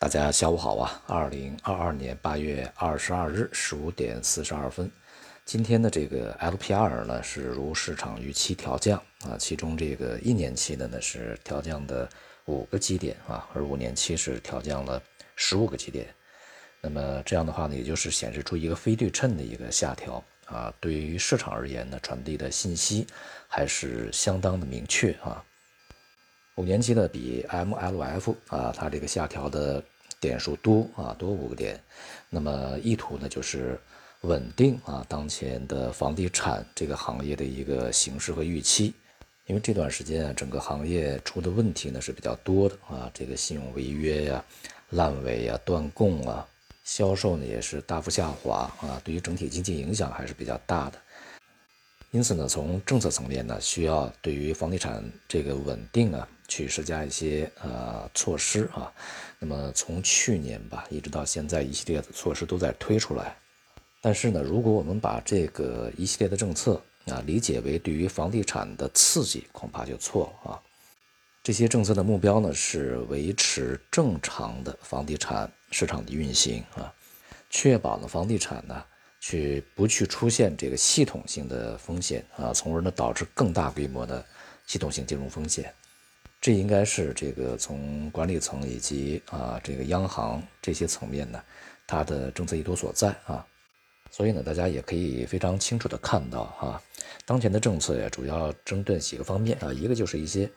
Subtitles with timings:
[0.00, 1.02] 大家下午好啊！
[1.06, 4.90] 二零二二年八月二十二日十五点四十二分，
[5.44, 12.08] 今天的这个 LPR 呢是如市场预期调降啊，其中这个一年期的呢是调降的
[12.46, 15.02] 五个基点啊，而五年期是调降了
[15.36, 16.06] 十五个基点。
[16.80, 20.72] 那么这样的话呢，也就是显示出一个非对称的一个下调啊。
[20.80, 23.06] 对于市场而言呢，传递的信息
[23.46, 25.44] 还是相当的明确啊。
[26.60, 29.82] 五年期的比 MLF 啊，它这个下调的
[30.20, 31.80] 点数多啊，多五个点。
[32.28, 33.80] 那么意图呢，就是
[34.20, 38.92] 稳定啊当前的房地产这个行业的一个形势和预期。
[39.46, 44.44] 因为这段时间啊，整个行业出的问题呢是比较多的啊，这个信用违约呀、
[44.90, 46.46] 烂尾呀、断供啊，
[46.84, 50.98] 销售呢也是大幅下滑啊，对于整体经济影响还是比较大的。
[52.12, 58.92] 因此呢，从政策层面呢，需要对于房地产这个稳定啊，去施加一些呃措施啊。
[59.38, 63.34] 那么从去年吧，一直到现在，一系列的措施都在推出来。
[64.02, 70.60] 但是呢，如果我们把这个一系列的政策啊理解为对于房地产的刺激，恐怕就错了啊。
[71.42, 76.92] 这些政策的目标呢，是维持正常的房地产市场的运行啊，
[77.48, 78.84] 确保呢房地产呢。
[79.22, 84.24] 去不去出现这个系统性的风险啊，从而呢导致更大规模的
[84.66, 85.70] 系统性金融风险，
[86.40, 91.42] 这应该是这个从管理层以及啊这个央行这些层面呢，
[91.86, 93.46] 它的政策意图所在啊。
[94.10, 96.82] 所以呢，大家也可以非常清楚的看到啊，
[97.24, 100.50] 当前的政策呀，主要针对几个方面啊，一个就是一些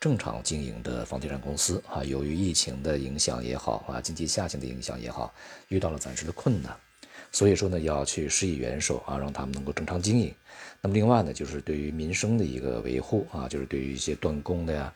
[0.00, 5.32] 正常经营的房地产公司啊，由于疫情的影响也好啊，经济下行的影响也好，
[5.68, 6.76] 遇到了暂时的困难。
[7.30, 10.34] 所以说呢，要去施以援手啊，让他们能够正常经营。
[10.80, 14.92] 那么另外呢，就是对于民生的一个维护啊，就是对于一些断供的呀、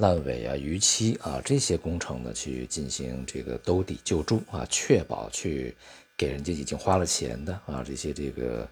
[0.00, 5.76] 烂尾啊、逾期啊这些工程呢，去进行这个兜底救助啊，确保去
[6.16, 8.68] 给人家已经花了钱的啊这些这个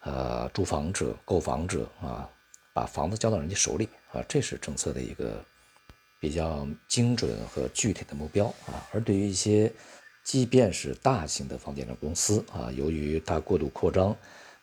[0.00, 2.28] 呃住房者、购房者啊，
[2.74, 5.40] 把房子交到人家手里啊，这是政策的一个
[6.18, 8.84] 比较精准和具体的目标啊。
[8.92, 9.72] 而对于一些
[10.24, 14.16] 即便是大型的房地产公司啊，由于它过度扩张，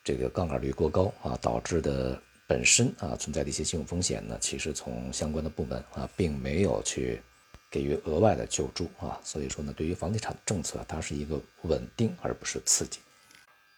[0.04, 2.22] 这个杠杆率过高啊，导致的
[2.52, 7.22] 本身啊存在的一些信用风险呢，其实从相关的部门啊，并没有去
[7.70, 13.00] 给予额外的救助啊，所以说呢，对于房地产政策，它是一个稳定而不是刺激。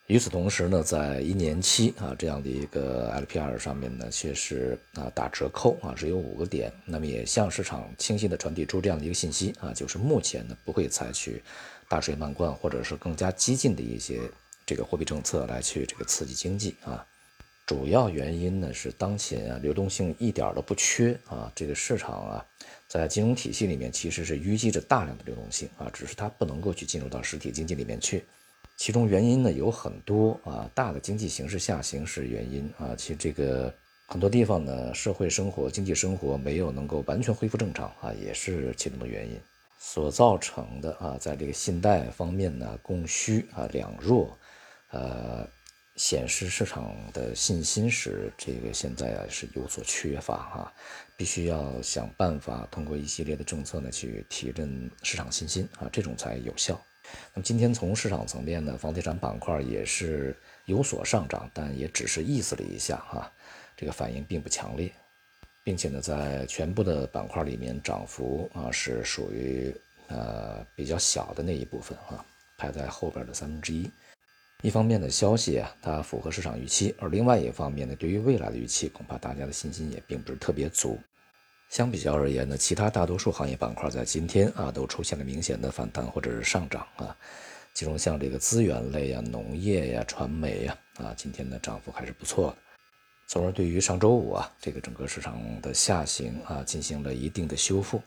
[0.08, 11.44] 与此同时呢，在一年期啊这样的一个 LPR 上面呢，却是啊打折扣啊，只有五个点，那么也向市场清晰的传递出这样的一个信息啊，就是目前呢不会采取。
[11.88, 14.20] 大水漫灌，或者是更加激进的一些
[14.66, 17.06] 这个货币政策来去这个刺激经济啊，
[17.66, 22.46] 主要原因呢是当前啊流动性一点都不缺啊，这个市场啊
[22.88, 28.24] 在金融体系里面其实是淤积着大量的流动性啊，只是它不能够去进入到实体经济里面去，
[28.76, 33.74] 其中原因呢有很多啊，大的经济形势下行是原因啊，其实这个
[34.08, 39.40] 很多地方呢社会生活、经济生活没有能够完全恢复正常啊，也是其中的原因。
[39.80, 44.38] 所造成的啊，在这个信贷方面呢，供需啊两弱，
[44.92, 45.46] 呃，
[45.96, 50.74] 显示市场的信心是这个现在啊是有所缺乏哈，
[51.16, 56.80] 必须要想办法通过一系列的政策呢去提振市场信心啊，这种才有效。
[57.34, 63.32] 那么今天从市场层面呢，房地产板块也是有所上涨，但也只是意思了一下哈，
[63.78, 64.92] 这个反应并不强烈。
[65.66, 69.74] 并且呢，在全部的板块里面，涨幅啊是属于
[70.08, 72.26] 呃比较小的那一部分啊，
[72.58, 73.90] 排在后边的三分之一。
[74.64, 80.98] 一方面的消息啊，它符合市场预期；而另外一方面呢，对于未来的预期，恐怕大家的信心也并不是特别足。
[81.70, 87.14] 相比较而言呢，其他大多数行业板块在今天啊都出现了明显的反弹或者是上涨啊，
[87.74, 92.58] 其中像这个资源类呀、农业呀、传媒呀啊，今天的涨幅还是不错的。
[93.28, 98.02] 从而对于上周五啊，这个整个市场的下行啊，进行了一定的修复。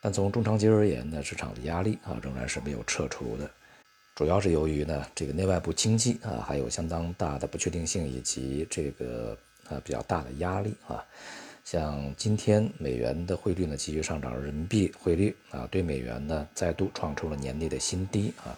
[0.00, 3.48] 但从中长期而言呢，市场的压力啊仍然是没有撤除的，
[4.14, 9.36] 主要是由于呢这个内外部经济啊还有相当大的不确定性以及这个
[9.68, 11.04] 啊比较大的压力啊。
[11.64, 18.56] 像今天美元的汇率呢继续上涨，人民币汇率啊对美元呢再度创出了年内的新低啊。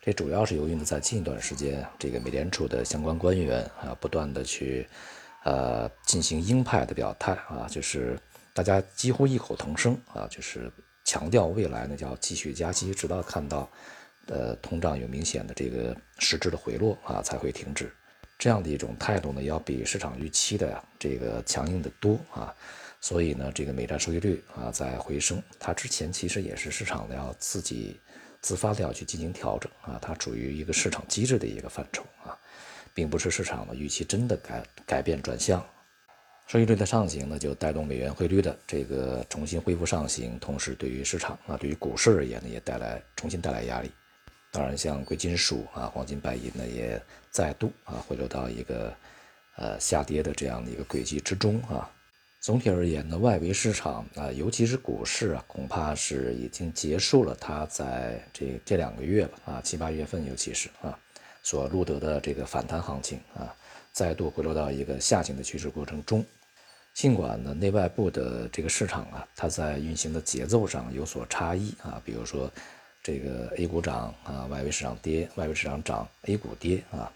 [0.00, 4.86] 这主要是由于呢在近一段时间，这个美联储的相关官员啊不断的去。
[5.44, 8.16] 呃，进行鹰派的表态啊，就是
[8.54, 10.70] 大家几乎异口同声啊，就是
[11.02, 13.68] 强调未来呢要继续加息，直到看到
[14.26, 17.92] 呃通胀有明显的这个实质的回落啊才会停止。
[18.38, 22.54] 这样的一种态度呢，要比市场预期的这个强硬的多啊。
[23.00, 27.98] 所以呢，这个美债收益率啊在回升，它之前其实也是市场的要自己
[28.40, 32.38] 自发的要去进行调整啊，它处于一个市场机制的一个范畴啊，
[32.94, 35.64] 并不是市场的预期真的改改变转向。
[36.46, 43.90] 收益率的上行呢，就带动美元汇率的这个重新恢复上行，同时对于市场啊，对于股市而言呢，也带来重新带来压力。
[44.52, 48.94] 当然，像贵金属啊、黄金、白银呢，也再度啊回流到一个
[49.56, 51.90] 呃下跌的这样的一个轨迹之中啊。
[52.38, 60.98] 总体而言呢，外围市场啊，尤其是股市啊，恐怕是已经结束了它在这这两个月吧啊，七八月份尤其是啊，
[61.42, 63.54] 所录得的这个反弹行情啊，
[63.92, 66.22] 再度回落到一个下行的趋势过程中。
[66.92, 72.50] 尽管呢，内外部的这个市场啊，它在运行的节奏上有所差异啊，比如说
[73.02, 77.12] 这个 A 股涨啊，外围市场跌，外围市场涨，A 股跌啊，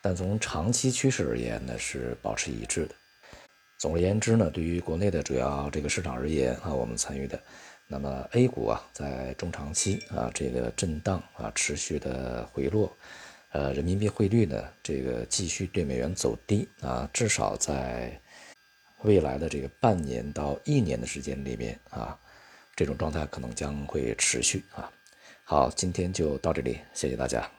[0.00, 2.94] 但从长期趋势而言呢，是保持一致的。
[3.76, 7.42] 总而言之呢，对于国内的主要这个市场而言啊，我们参与的，
[7.88, 12.96] 那么 A 股啊，在中长期啊，这个震荡啊，持续的回落，
[13.50, 18.16] 呃，人民币汇率呢，这个继续对美元走低啊，至少在
[19.02, 22.16] 未来的这个半年到一年的时间里面啊，
[22.76, 24.88] 这种状态可能将会持续啊。
[25.50, 27.50] 好，今天就到这里，谢谢大家。